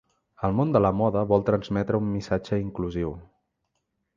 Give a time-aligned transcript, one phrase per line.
[0.47, 3.13] El món de la moda vol transmetre un missatge inclusiu.